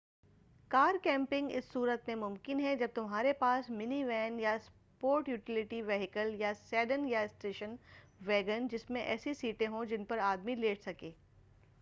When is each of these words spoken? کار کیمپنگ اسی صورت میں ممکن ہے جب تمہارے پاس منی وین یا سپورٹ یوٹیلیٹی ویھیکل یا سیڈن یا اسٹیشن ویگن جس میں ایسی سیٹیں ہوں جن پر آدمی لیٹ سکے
کار 0.71 0.95
کیمپنگ 1.03 1.49
اسی 1.49 1.69
صورت 1.73 2.07
میں 2.07 2.15
ممکن 2.15 2.59
ہے 2.59 2.75
جب 2.75 2.87
تمہارے 2.93 3.33
پاس 3.33 3.69
منی 3.69 4.03
وین 4.03 4.39
یا 4.39 4.55
سپورٹ 4.65 5.29
یوٹیلیٹی 5.29 5.81
ویھیکل 5.81 6.33
یا 6.39 6.53
سیڈن 6.69 7.07
یا 7.09 7.21
اسٹیشن 7.21 7.75
ویگن 8.21 8.67
جس 8.67 8.89
میں 8.89 9.01
ایسی 9.03 9.33
سیٹیں 9.33 9.67
ہوں 9.67 9.85
جن 9.85 10.05
پر 10.05 10.19
آدمی 10.23 10.55
لیٹ 10.55 10.83
سکے 10.83 11.11